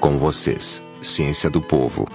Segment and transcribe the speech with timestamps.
[0.00, 2.06] Com vocês, Ciência do Povo.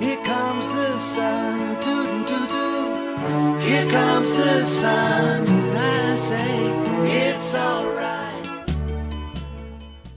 [0.00, 3.58] Here comes the sun, doo doo doo.
[3.60, 6.72] Here comes the sun, and I say
[7.06, 7.94] it's alright.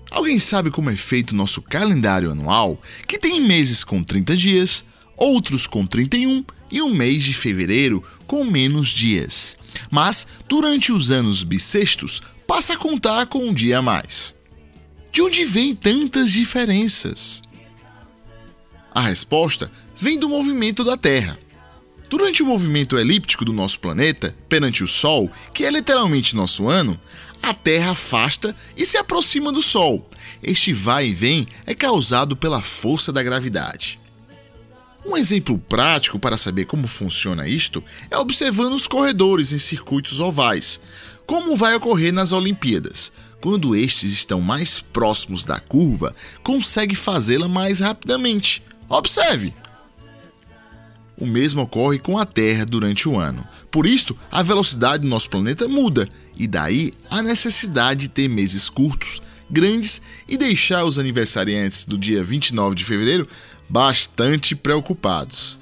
[0.09, 4.85] Alguém sabe como é feito o nosso calendário anual, que tem meses com 30 dias,
[5.17, 9.57] outros com 31 e um mês de fevereiro com menos dias.
[9.91, 14.35] Mas, durante os anos bissextos, passa a contar com um dia a mais.
[15.11, 17.41] De onde vêm tantas diferenças?
[18.93, 21.37] A resposta vem do movimento da Terra.
[22.09, 26.99] Durante o movimento elíptico do nosso planeta, perante o Sol, que é literalmente nosso ano,
[27.41, 30.09] a Terra afasta e se aproxima do Sol.
[30.41, 33.99] Este vai e vem é causado pela força da gravidade.
[35.07, 40.81] Um exemplo prático para saber como funciona isto é observando os corredores em circuitos ovais,
[41.25, 43.13] como vai ocorrer nas Olimpíadas.
[43.39, 48.61] Quando estes estão mais próximos da curva, consegue fazê-la mais rapidamente.
[48.89, 49.53] Observe!
[51.17, 53.47] O mesmo ocorre com a Terra durante o ano.
[53.71, 58.69] Por isto, a velocidade do nosso planeta muda, e daí a necessidade de ter meses
[58.69, 63.27] curtos, grandes e deixar os aniversariantes do dia 29 de fevereiro
[63.69, 65.59] bastante preocupados.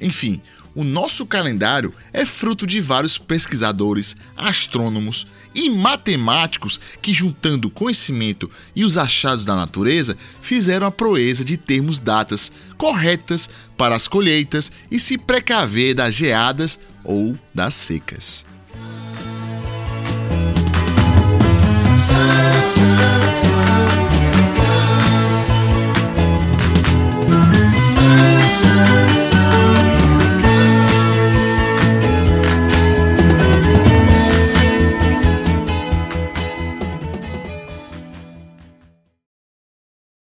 [0.00, 0.40] Enfim,
[0.76, 8.84] o nosso calendário é fruto de vários pesquisadores, astrônomos e matemáticos que, juntando conhecimento e
[8.84, 15.00] os achados da natureza, fizeram a proeza de termos datas corretas para as colheitas e
[15.00, 18.44] se precaver das geadas ou das secas.